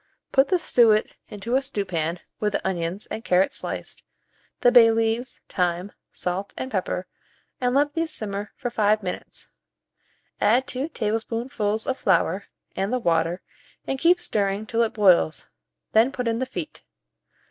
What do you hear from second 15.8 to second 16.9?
then put in the feet.